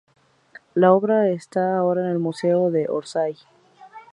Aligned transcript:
La 0.73 0.93
obra 0.93 1.29
está 1.29 1.77
ahora 1.77 2.01
en 2.01 2.07
el 2.09 2.17
museo 2.17 2.71
de 2.71 2.87
Orsay. 2.89 3.37